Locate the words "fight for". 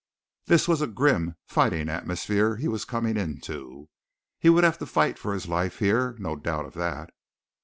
4.87-5.31